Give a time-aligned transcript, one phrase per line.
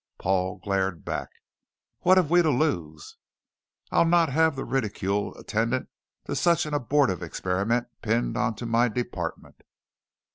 [0.17, 1.29] Paul glared back.
[1.99, 3.17] "What have we to lose?"
[3.91, 5.89] "I'll not have the ridicule attendant
[6.25, 9.61] to such an abortive experiment pinned onto my department."